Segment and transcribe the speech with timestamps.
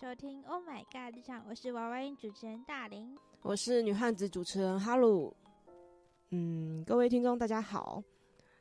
[0.00, 5.36] 收听《Oh My God》日常，我是娃娃音主持人大林，我是女汉子主持人哈鲁。
[6.30, 8.02] 嗯，各位听众大家好，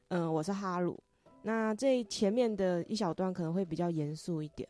[0.10, 1.02] 嗯，我是哈鲁。
[1.44, 4.68] 那这前面的一小段可能会比较严肃一点，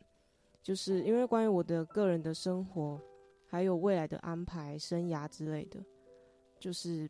[0.61, 3.01] 就是因为关于我的个人的生活，
[3.47, 5.83] 还有未来的安排、生涯之类的，
[6.59, 7.09] 就是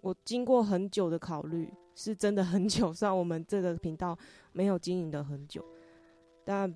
[0.00, 2.90] 我经过很久的考虑，是真的很久。
[2.96, 4.16] 虽然我们这个频道
[4.52, 5.62] 没有经营的很久，
[6.46, 6.74] 但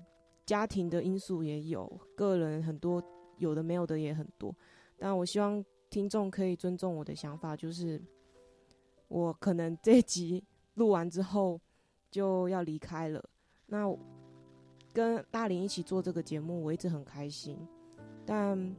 [0.51, 3.01] 家庭的因素也有，个人很多
[3.37, 4.53] 有的没有的也很多。
[4.97, 8.01] 但我希望听众可以尊重我的想法，就是
[9.07, 11.57] 我可能这集录完之后。
[12.11, 13.23] 就要离开了。
[13.67, 13.87] 那
[14.91, 17.57] 跟大林一起做这个节目，我一直很开心。
[18.25, 18.75] 但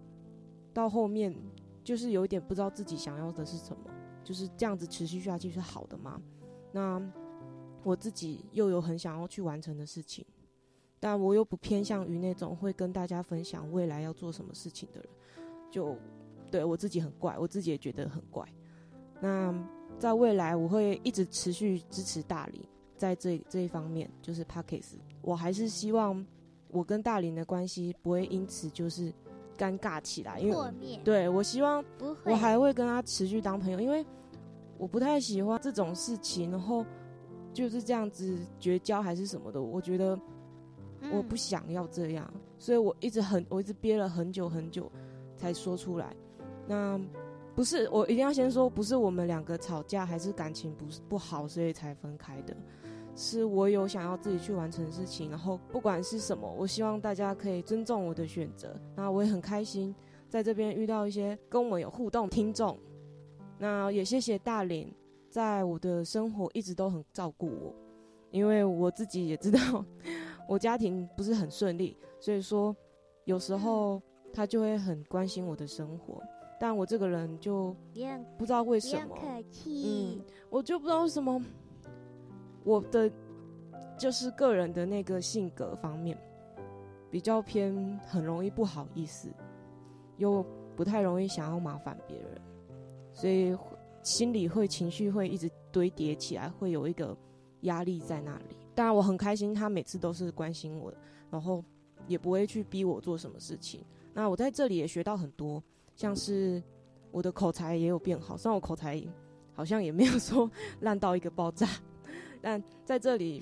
[0.74, 1.34] 到后面，
[1.82, 3.90] 就是有一点不知道自己想要的是什么，
[4.22, 6.20] 就是这样子持续下去是好的吗？
[6.72, 7.00] 那
[7.82, 10.22] 我自己又有很想要去完成的事情，
[11.02, 15.08] 但我又不偏向于那种会跟大家分享未来要做什么事情的人。
[15.68, 15.98] 就
[16.48, 18.46] 对我自己很怪，我自己也觉得很怪。
[19.20, 19.52] 那
[19.98, 22.62] 在未来，我会一直持续支持大林。
[22.96, 26.24] 在这这一方面，就是 Pockets，我还是希望
[26.68, 29.12] 我跟大林的关系不会因此就是
[29.58, 31.84] 尴尬起来，因为对我希望
[32.24, 34.06] 我还会跟他持续当朋友，因为
[34.78, 36.86] 我不太喜欢这种事情，然后
[37.52, 40.16] 就是这样子绝交还是什么的，我觉得
[41.10, 44.90] 我不想要这样，所以我一直很我一直憋了很久很久
[45.36, 46.14] 才说出来。
[46.66, 47.00] 那
[47.54, 52.56] 不是我一定要先说，不是我们两个吵架，还是感情不是不好，所以才分开的。
[53.14, 58.74] 是我有想要自己去完成事情，然后不管是什么，我希望大家可以尊重我的选择。
[58.96, 59.94] 那我也很开心
[60.30, 62.78] 在这边遇到一些跟我有互动听众。
[63.58, 64.90] 那也谢谢大林，
[65.28, 67.74] 在我的生活一直都很照顾我，
[68.30, 69.84] 因为我自己也知道
[70.52, 72.76] 我家庭不是很顺利，所以说
[73.24, 74.02] 有时候
[74.34, 76.22] 他就会很关心我的生活。
[76.60, 77.74] 但我这个人就
[78.36, 79.16] 不知道为什么，
[79.66, 81.42] 嗯，我就不知道为什么。
[82.64, 83.10] 我的
[83.96, 86.18] 就是个人的那个性格方面，
[87.10, 89.30] 比较偏很容易不好意思，
[90.18, 90.44] 又
[90.76, 92.40] 不太容易想要麻烦别人，
[93.10, 93.56] 所以
[94.02, 97.16] 心里会情绪会一直堆叠起来，会有一个
[97.62, 98.56] 压力在那里。
[98.74, 100.92] 当然我很开心，他每次都是关心我，
[101.30, 101.62] 然后
[102.06, 103.84] 也不会去逼我做什么事情。
[104.14, 105.62] 那我在这里也学到很多，
[105.94, 106.62] 像是
[107.10, 109.02] 我的口才也有变好，虽然我口才
[109.54, 110.50] 好像也没有说
[110.80, 111.68] 烂到一个爆炸。
[112.40, 113.40] 但在这里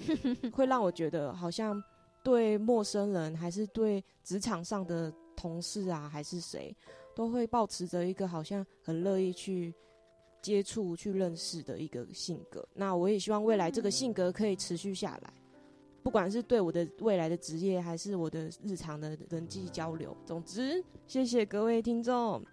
[0.53, 1.83] 会让我觉得，好像
[2.23, 6.77] 对陌生人，还是对职场上的同事啊，还是谁，
[7.17, 9.75] 都会保持着一个好像很乐意去
[10.43, 12.67] 接触、去认识的一个性格。
[12.75, 15.33] 那我也希望未来这个性格可以持续下来，
[16.03, 20.17] 不管是对我的未来的职业，还是我的日常的人际交流。
[20.25, 22.45] 总之，谢谢各位听众，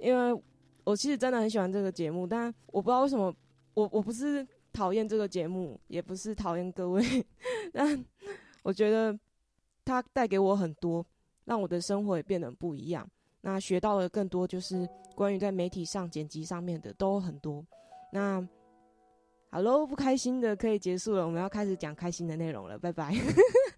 [0.00, 0.42] 因为
[0.84, 3.34] 我其实真的很喜欢这个节目，但我不知道为什么，
[3.74, 4.46] 我我不是。
[4.72, 7.02] 讨厌这个节目，也不是讨厌各位，
[7.72, 8.04] 但
[8.62, 9.18] 我觉得
[9.86, 11.02] 它带给我很多，
[11.46, 13.08] 让我的生活也变得不一样。
[13.46, 17.64] 那学到了更多，就是关于在媒体上剪辑上面的都很多。
[18.12, 18.44] 那
[19.52, 23.14] 好喽，不开心的可以结束了，我们要开始讲开心的内容了，拜拜。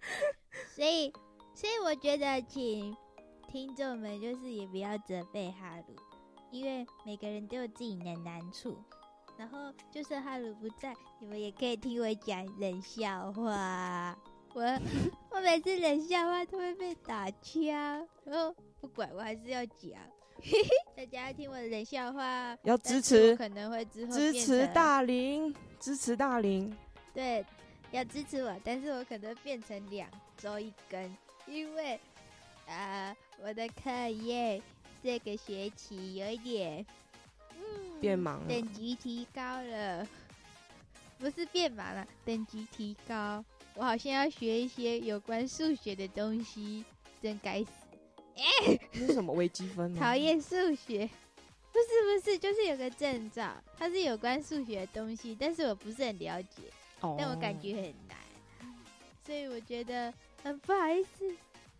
[0.73, 1.13] 所以，
[1.53, 2.97] 所以我觉得，请
[3.47, 5.95] 听众们就是也不要责备哈鲁，
[6.49, 8.75] 因为每个人都有自己的难处。
[9.37, 14.17] 然后就算哈鲁不在，你们也可以听我讲冷笑话。
[14.55, 14.63] 我
[15.29, 17.71] 我每次冷笑话都会被打枪，
[18.25, 19.91] 然后不管我还是要讲。
[20.95, 26.73] 大家要听我的冷笑话，要支持，可能会之后支持大林，支持大林。
[27.13, 27.45] 对，
[27.91, 31.13] 要支持我，但是我可能变成两周一根，
[31.45, 31.99] 因为
[32.67, 34.61] 啊，我的课业
[35.03, 36.85] 这个学期有一点。
[37.57, 40.07] 嗯变忙了，等级提高了，
[41.17, 43.43] 不是变忙了，等级提高。
[43.75, 46.85] 我好像要学一些有关数学的东西，
[47.21, 47.71] 真该死！
[48.65, 49.93] 哎，是什么微积分？
[49.95, 51.09] 讨厌数学，
[51.71, 56.61] 不是不是，就是有个证照，它是有关数学的东西，但是我不是很了解，
[56.99, 58.17] 但我感觉很难，
[59.25, 60.13] 所以我觉得
[60.43, 61.35] 很不好意思，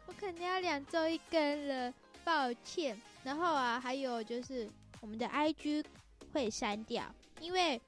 [0.05, 2.99] 我肯定要两周一根了，抱歉。
[3.23, 4.69] 然后啊，还有就是
[5.01, 5.85] 我们的 IG。
[6.31, 7.03] 会删掉，
[7.41, 7.81] 因为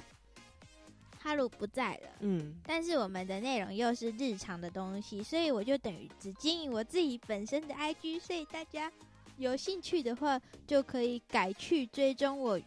[1.21, 2.09] 哈鲁不在了。
[2.21, 8.19] 嗯，但是我们的内容又是日常的东西，所以我就等于只经营我自己本身的 IG。
[8.19, 8.91] 所以大家
[9.37, 12.59] 有兴趣的话，就可以改去追踪我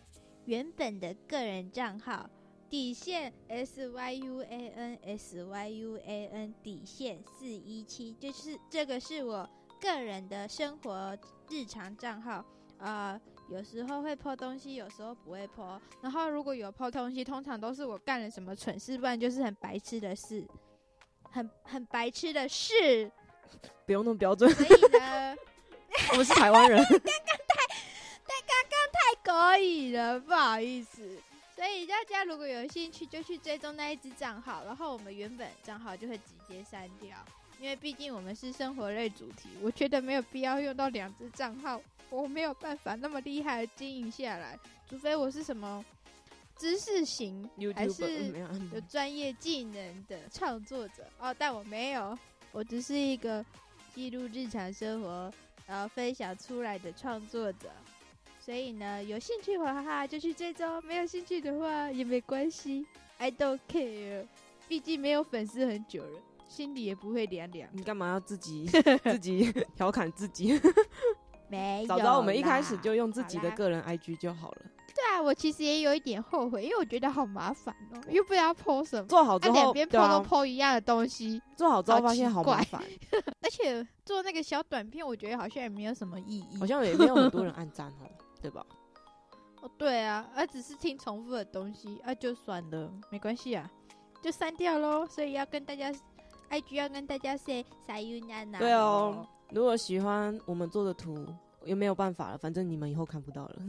[0.45, 2.29] 原本的个人账号
[2.71, 9.49] 底线 S Y U A N S Y U A N 底线四一七，就是这个是我
[9.81, 11.17] 个人的生活
[11.49, 12.45] 日常账号，
[12.79, 13.21] 呃，
[13.51, 15.81] 有时候会破东西，有时候不会破。
[16.01, 20.47] 然后如果有破东西，通常都是我干了什么蠢事，不然就是很白痴的事，
[21.31, 23.11] 很很白痴的事。
[23.87, 24.51] 不用那么标准。
[24.53, 25.37] 所以呢，
[26.13, 26.83] 我们是台湾人。
[26.83, 27.75] 刚刚太，
[28.27, 31.19] 但刚刚太可以了，不好意思。
[31.55, 37.17] 所以大家如果有兴趣，就去追踪那一只账号，然后我们原本账号就会直接删掉，
[37.61, 41.81] 因为毕竟我们是生活类主题，我觉得没有必要用到两只账号，
[42.11, 44.59] 我没有办法那么厉害的经营下来，
[44.89, 45.85] 除非我是什么
[46.57, 48.33] 知识型，还是
[48.73, 52.17] 有专业技能的创作者哦，但我没有，
[52.53, 53.45] 我只是一个
[53.95, 55.33] 记录日常生活，
[55.67, 57.71] 然后分享出来的创作者。
[58.41, 62.87] 所以呢，有兴趣的话就去追踪，没有兴趣的话也没关系
[63.17, 64.27] ，I don't care。
[64.69, 67.69] 毕竟没有粉丝很久了，心里也不会凉凉。
[67.73, 68.67] 你干嘛要自己
[69.05, 70.61] 自己调侃自己？
[71.49, 74.59] 没有， 早知道我们一开始就用自己的个人 IG 就好了。
[74.95, 79.07] 对啊，我其实也有一点后悔，因为我觉得好麻烦哦，又不知道 po 什么。
[79.09, 81.43] 做好之后，两边 po 都 po 一样的东西。
[81.57, 82.81] 做好之后发现好麻烦，
[83.43, 88.09] 而且做那个小短片，我觉得好像也没有什么意义，好像也没有很多人按赞哦。
[88.41, 88.65] 对吧？
[89.63, 93.69] 哦，对啊，啊，只是听重复的东西，啊，就算了，没关系啊，
[94.23, 95.05] 就删掉喽。
[95.07, 95.91] 所以要跟大家
[96.55, 98.59] ，IG 要跟大家 say 撒油娜娜。
[98.59, 101.27] 对哦，如果喜欢我们做的图，
[101.65, 103.57] 也没有办法了，反正你们以后看不到了。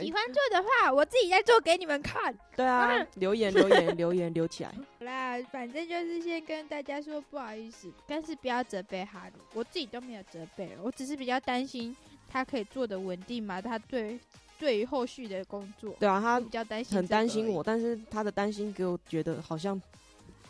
[0.00, 2.32] 喜欢做的话，我自己再做给你们看。
[2.54, 4.70] 对啊，留言留言 留言留起来。
[4.98, 11.96] 好啦，反正就是先跟大家说不好意思，但是不要责备哈鲁，我自己都没有责备，我只是比较担心。
[12.28, 13.60] 他可以做的稳定嘛？
[13.60, 14.18] 他对
[14.58, 19.80] 对于后续的工作，对啊，他比较担心，很担心我，但是他的担心给我觉得好像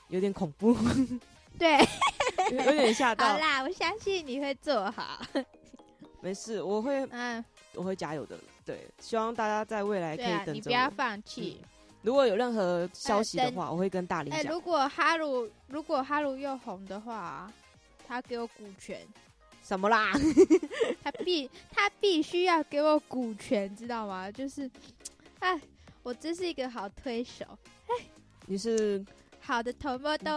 [0.08, 0.76] 有点恐怖，
[1.58, 1.78] 对，
[2.50, 3.26] 有点吓到。
[3.26, 5.20] 好啦，我相信你会做好，
[6.20, 8.38] 没事，我会，嗯，我会加油的。
[8.64, 11.60] 对，希望大家在未来可以等着你不要放弃。
[12.02, 14.44] 如果有任何消息的话，我会跟大林讲。
[14.52, 17.50] 如果哈鲁如果哈鲁又红的话，
[18.06, 19.00] 他给我股权。
[19.62, 20.12] 什么啦？
[21.02, 24.30] 他必他必须要给我股权，知道吗？
[24.30, 24.70] 就是，
[25.38, 25.58] 哎，
[26.02, 27.44] 我真是一个好推手。
[27.86, 28.04] 哎，
[28.46, 29.02] 你是
[29.44, 30.30] 好的头摸都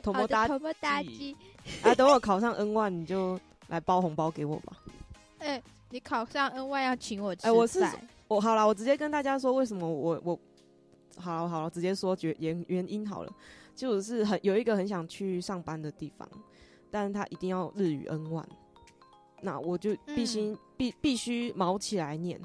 [0.00, 1.36] 头摸搭头摸搭机。
[1.82, 4.76] 啊，等我考上 N one，你就来包红包给我吧。
[5.38, 5.60] 哎，
[5.90, 7.50] 你考上 N one 要请我吃饭。
[7.50, 7.84] 哎，我是
[8.28, 10.38] 我好了，我直接跟大家说为什么我我
[11.16, 13.32] 好了好了，直接说原原原因好了，
[13.74, 16.28] 就是很有一个很想去上班的地方，
[16.90, 18.46] 但是他一定要日语 N one。
[19.40, 22.40] 那我就必须必必须毛起来念，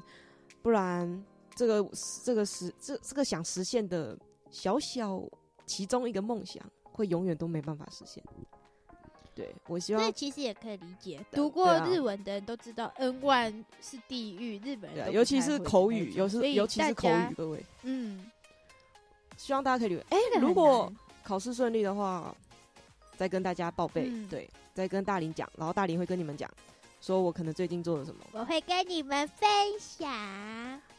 [0.60, 1.24] 不然
[1.54, 1.90] 这个
[2.22, 4.18] 这个实这这个想实现的
[4.50, 5.22] 小小
[5.70, 8.22] 其中一个梦想，会永远都没办法实现。
[9.32, 11.24] 对我希望，这其实也可以理解。
[11.30, 18.28] 读过日文的人都知道，N one 是地狱，日本人尤其是口语，尤是尤其是口语，各位，嗯，
[19.36, 20.02] 希望大家可以留意。
[20.10, 22.34] 哎，如果考试顺利的话，
[23.16, 26.50] 再跟大家报备，对，再跟大林讲，然后大林会跟你们讲。
[27.00, 30.10] 说我可能最近做了什么，我会跟你们分享。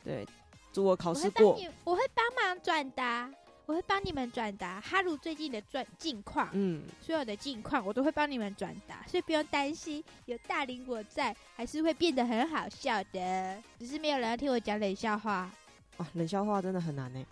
[0.04, 0.26] 对，
[0.74, 1.56] 祝我考试过。
[1.84, 3.30] 我会帮忙转达，
[3.72, 6.50] 我会帮你们转达哈鲁最近的转近况。
[6.52, 13.64] 嗯，所有的近况我都会帮你们转达，所以不用担心，有大林我在，还是会变得很好笑的。
[13.80, 15.50] 只是没有人要听我讲冷笑话。
[15.96, 17.26] 哇，冷笑话真的很难呢，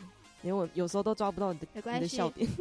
[0.43, 2.49] 连我有时候都抓不到你的你的笑点。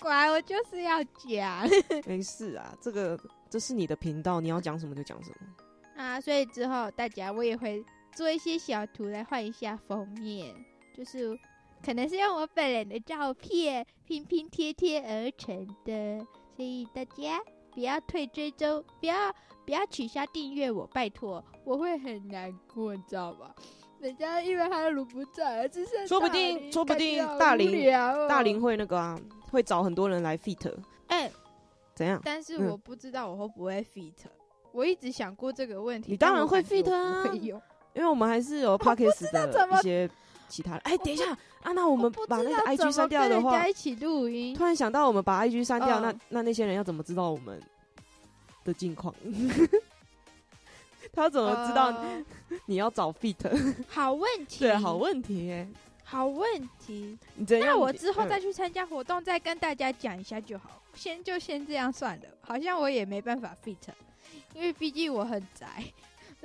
[0.00, 1.68] 乖，我就是要讲。
[2.06, 3.18] 没事啊，这个
[3.48, 6.20] 这是你的频道，你要讲什么就讲什么啊。
[6.20, 7.84] 所以之后大家我也会
[8.16, 10.52] 做一些小图来换一下封面，
[10.96, 11.38] 就是
[11.84, 16.26] 可能是用我本人的照片拼拼贴贴而成的。
[16.56, 17.40] 所以大家
[17.72, 19.30] 不要退追踪，不要
[19.66, 23.54] 不要取消订阅我，拜托，我会很难过，你知道吗？
[24.00, 25.68] 人家因为哈鲁不在，
[26.08, 27.90] 说不定说不定大林
[28.28, 29.20] 大林会那个啊。
[29.52, 30.74] 会找很多人来 fit，
[31.06, 31.30] 哎，
[31.94, 32.20] 怎样？
[32.24, 34.12] 但是我不知道我会不会 fit，
[34.72, 36.10] 我一直想过这个问题。
[36.10, 37.24] 你当然会 fit 啊，
[37.96, 40.08] 因为我们还是有 pockets 的一些
[40.48, 40.76] 其他。
[40.84, 44.54] 哎，等一下啊，那我们把那个 IG 删掉的话，一起录音。
[44.54, 47.60] 突然想到，我们把 IG 删掉，那那那些人要怎么知道我们
[48.64, 49.14] 的近况？
[51.12, 52.04] 他怎么知道
[52.66, 53.36] 你要找 fit？
[53.88, 55.66] 好问题，对，好问题。
[56.04, 56.46] 好问
[56.78, 60.82] 题，那我之后再去参加活动，再跟大家讲一下就好。
[60.94, 63.74] 先就先这样算了，好像我也没办法 fit，
[64.54, 65.82] 因为毕竟我很宅。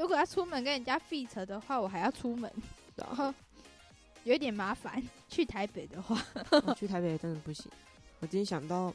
[0.02, 2.52] 如果要出门跟人家 fit 的话，我还要出门。
[2.98, 3.32] 然后
[4.24, 5.02] 有点麻烦。
[5.30, 6.20] 去台北的话，
[6.76, 7.72] 去台北真的不行。
[8.20, 8.94] 我今天想到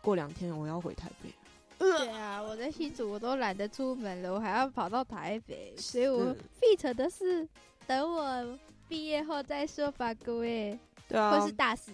[0.00, 1.30] 过两天我要回台北。
[1.78, 7.46] 对啊， 我在新竹我都懒得出门了，我还要跑到台北，所以我 fit 的是
[7.86, 8.58] 等我
[8.88, 10.78] 毕业后再说吧，各位。
[11.08, 11.90] 对啊，或是大四，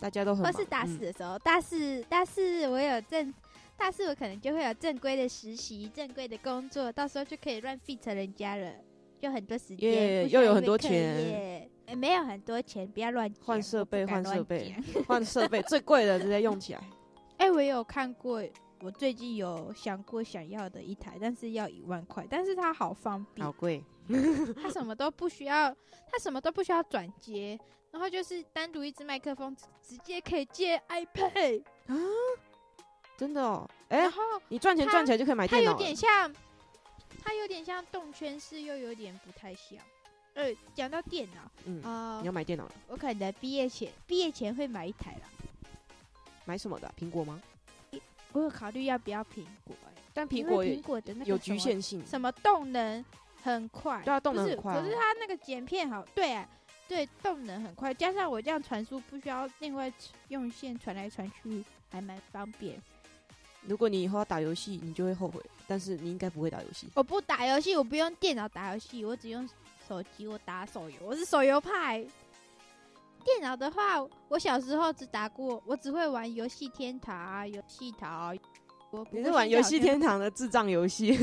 [0.00, 0.44] 大家都很。
[0.44, 3.32] 或是大四的时候，大四大四我有正，
[3.76, 8.72] 大四我可能就会有正规的实习、正规的工作，到时候就可以乱 fit 人家了，
[9.20, 14.74] 就很多时间，又有很多钱，没有很多钱，不要乱换设备，换设备，
[15.06, 16.80] 换设备，最贵的直接用起来。
[17.38, 18.42] 哎，我有看过。
[18.80, 23.82] 我最近有想过想要的一台，但是要一万块，但是它好方便，好贵，
[24.60, 25.74] 它什么都不需要，
[26.06, 27.58] 它什么都不需要转接，
[27.90, 31.96] 然后就是单独一支麦克风，直接可以接 iPad 啊，
[33.16, 36.34] 真的哦，哎，然后你赚钱赚起来就可以买电脑，它有点像，
[37.22, 39.78] 它有点像动圈式，又有点不太像。
[40.34, 45.28] 呃，讲到电脑，嗯啊，你要买电脑了，我可能毕业前毕业前会买一台了，
[46.44, 46.92] 买什么的？
[46.98, 47.40] 苹果吗？
[48.32, 53.04] 我有考虑要不要苹果，哎，但苹果苹果的那个有局限性，什么动能
[53.44, 56.44] 很快，对啊，动能很快，可是它那个剪片好，对，
[56.88, 59.92] 对，动能很快，加上我这样传输不需要另外
[60.30, 62.76] 用线传来传去，还蛮方便。
[63.66, 66.88] 如果你以后要打游戏，你就会后悔，但是你应该不会打游戏。
[66.94, 69.48] 我不打游戏，我不用电脑打游戏，我只用
[69.88, 72.04] 手机，我打手游，我是手游派。
[73.24, 78.34] 电脑的话，我小时候只打过，我只会玩游戏天堂啊，游戏桃。
[79.10, 81.16] 你是玩游戏天堂的智障游戏？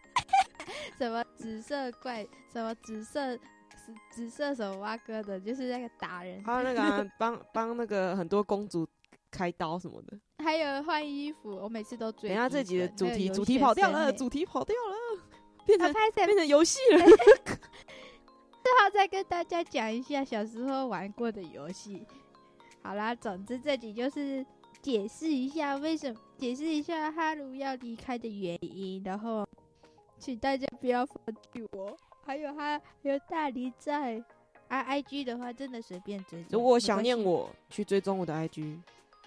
[0.98, 2.26] 什么紫色怪？
[2.52, 5.38] 什么紫色紫紫色手挖哥的？
[5.38, 6.42] 就是那个打人。
[6.42, 8.88] 还有那个帮帮那个很多公主
[9.30, 10.18] 开刀什么的。
[10.42, 12.30] 还有换衣服，我每次都追。
[12.30, 15.22] 等下这集的主题主题跑掉了，主题跑掉了，
[15.66, 17.04] 变成变成游戏了。
[18.60, 22.06] 最后再跟大家讲一下小时候玩过的游戏。
[22.82, 24.44] 好啦，总之这集就是
[24.82, 29.02] 解释一下为什么，解释一下哈鲁要离开的原因。
[29.02, 29.46] 然后，
[30.18, 31.16] 请大家不要放
[31.52, 31.96] 弃我。
[32.24, 34.22] 还有他有大黎在
[34.68, 36.44] 啊，IG 的话真的随便追。
[36.50, 38.78] 如果想念我，去追踪我的 IG。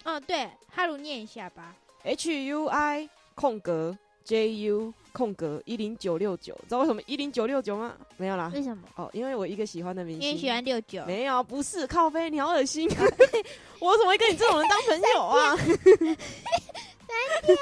[0.04, 1.76] 嗯，对，哈鲁念一下吧。
[2.04, 4.94] H U I 空格 J U。
[5.14, 7.94] 空格一零九六九，知道为什么一零九六九吗？
[8.16, 8.50] 没有啦。
[8.56, 8.88] 为什么？
[8.96, 10.32] 哦，因为我一个喜欢的明星。
[10.32, 11.04] 你喜欢六九？
[11.04, 12.90] 没有，不是靠背，你好恶心。
[13.80, 15.58] 我怎么会跟你这种人当朋友啊？
[15.58, 17.56] 删掉，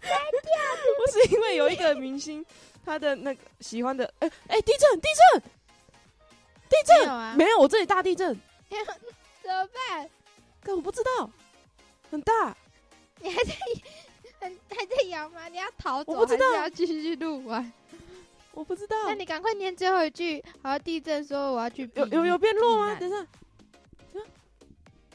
[0.00, 0.50] 删掉。
[0.96, 2.42] 不是因为有一个明星，
[2.86, 5.42] 他的那个喜欢的，哎哎，地震，地震，
[6.70, 7.34] 地震啊！
[7.36, 8.28] 没有，我这里大地震。
[9.42, 10.08] 怎么办？
[10.62, 11.28] 可，我不知道，
[12.14, 12.56] 很大。
[13.20, 13.52] 你还在？
[14.70, 15.48] 还在摇吗？
[15.48, 16.12] 你要逃走？
[16.12, 17.72] 我不知道，要继续录完。
[18.52, 18.96] 我不知道。
[19.06, 20.42] 那你赶快念最后一句。
[20.62, 21.90] 好，地震说我要去。
[21.94, 22.94] 有有有变弱吗？
[23.00, 23.26] 等一下。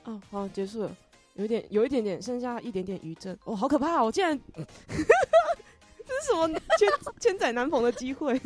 [0.06, 0.98] 哦，好，结束了。
[1.36, 3.38] 有点，有一点点，剩下一点点余震。
[3.46, 4.04] 哦，好可怕！
[4.04, 6.90] 我竟然， 这是什么千
[7.20, 8.38] 千载难逢的机会？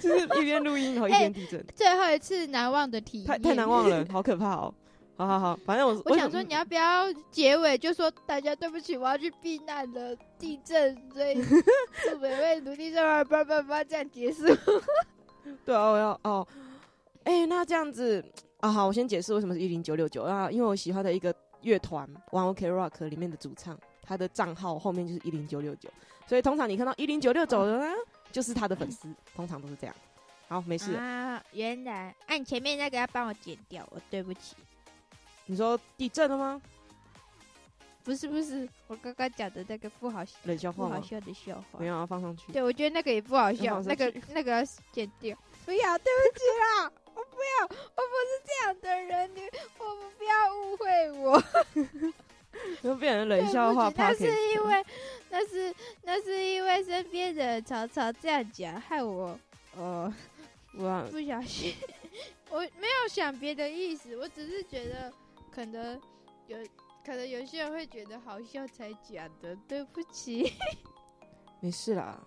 [0.00, 1.64] 就是一边录音，然后一边地震。
[1.76, 4.74] 最后一次难忘的体验，太太难忘了，好可怕哦。
[5.16, 11.34] 好好好，反正我我想说，你要不要结尾就说大家对不起，我要去避难了，地震，所以
[12.02, 14.44] 祝每位努力生儿，叭叭叭，这样结束。
[15.64, 16.46] 对啊，我要哦，
[17.22, 18.24] 哎，那这样子
[18.58, 25.88] 啊，好，我先解释为什么是一零九六九啊，因为我喜欢的一个乐团 One Ok Rock 里面的主唱，他的账号后面就是一零九六九，
[26.26, 27.86] 所以通常你看到一零九六九的呢，
[28.32, 29.94] 就是他的粉丝，通常都是这样。
[30.48, 34.56] 好，没事啊，原来，哎，你前面那个要帮我剪掉，我对不起。
[35.46, 36.60] 你说地震了吗？
[38.02, 42.52] 不是不是，我刚刚讲的那个不好冷笑话，不好笑的笑话，没有要放上去。
[42.52, 45.34] 对，我觉得那个也不好笑，那个那个要剪掉。
[45.64, 49.40] 不要，对不起啦， 我不要，我不是这样的人，你
[49.78, 51.42] 我们不要误会我。
[52.82, 54.84] 又变成冷笑话，那是因为
[55.30, 59.38] 那是那是因为身边的曹操这样讲，害我
[59.76, 60.14] 呃，
[60.76, 61.74] 我不小心，
[62.50, 65.10] 我没有想别的意思，我只是觉得。
[65.54, 66.00] 可能
[66.48, 66.58] 有，
[67.06, 70.52] 可能有些人会觉得好笑才讲的，对不起。
[71.60, 72.20] 没事啦，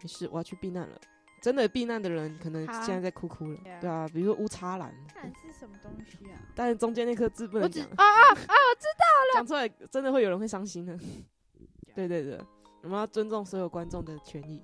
[0.00, 0.98] 没事，我要去避难了。
[1.42, 3.58] 真的避难的人，可能现在在哭哭了。
[3.80, 4.94] 对啊，比如说乌叉兰。
[5.16, 6.40] 兰是什么东西啊？
[6.54, 7.84] 但是中间那颗字不能讲。
[7.84, 8.34] 啊啊啊！
[8.34, 9.34] 我知道了。
[9.34, 10.98] 讲出来真的会有人会伤心的。
[11.94, 12.40] 对对对，
[12.82, 14.62] 我们要尊重所有观众的权益。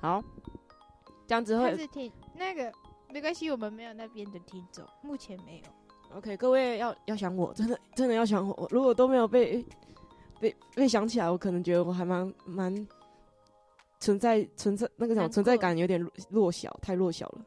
[0.00, 0.22] 好，
[1.26, 1.76] 这样子会。
[1.76, 2.70] 是听那个
[3.08, 5.64] 没关系，我们没有那边的听众，目前没有。
[6.14, 8.68] OK，各位要要想我，真的真的要想我。
[8.70, 9.64] 如果都没有被
[10.40, 12.88] 被被想起来，我可能觉得我还蛮蛮
[14.00, 17.44] 存在存在那个什么存在感有点弱小，太弱小了。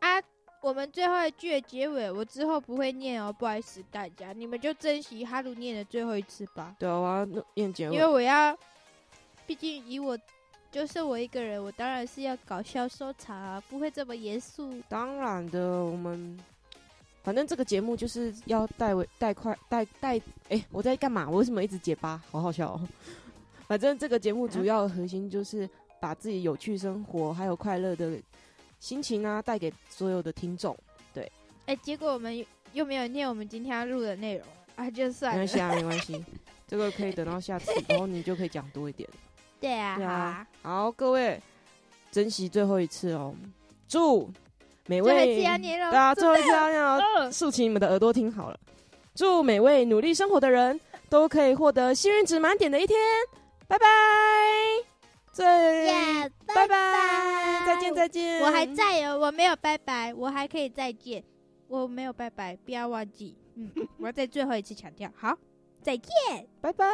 [0.00, 0.20] 啊，
[0.60, 6.74] 我们最后一句的结尾，我之后不会念哦，不好意思大家，你们就珍惜哈鲁念的最后一次吧。
[6.78, 8.56] 对啊，我要念结尾，因为我要，
[9.46, 10.18] 毕竟以我
[10.72, 14.74] 就是我一个人，我当然是要搞笑收场啊，不会这么严肃。
[14.88, 16.38] 当然的，我们
[17.26, 20.16] 反正这个节目就是要带为带快带带，
[20.48, 21.28] 哎，我在干嘛？
[21.28, 22.22] 我为什么一直结巴？
[22.30, 22.88] 好好笑哦。
[23.66, 25.68] 反正这个节目主要的核心就是
[25.98, 28.16] 把自己有趣生活还有快乐的。
[28.78, 30.76] 心情啊，带给所有的听众。
[31.12, 31.32] 对，
[31.64, 36.24] 哎，结果我们又没有念我们今天要录的内容 啊，就算了，没关系啊，没关系，
[36.68, 39.08] 这个可以等到下次，然后你就可以讲多一点。
[39.58, 41.42] 对啊，对啊，好，各位
[42.12, 43.34] 珍惜最后一次哦，
[43.88, 44.30] 祝
[44.86, 48.58] 每位大家最后一次要念竖起你们的耳朵听好了，
[49.14, 52.98] 祝每位努力生活的人都可以获得幸运值满点的一天，
[53.66, 53.86] 拜拜。
[55.32, 55.44] 最，
[56.46, 58.40] 拜拜，再见再见。
[58.40, 61.22] 我还在哦，我没有拜拜，我还可以再见。
[61.68, 63.36] 我没有拜拜，不要忘记。
[63.54, 65.36] 嗯，我要再最后一次强调，好，
[65.82, 66.86] 再见，拜拜。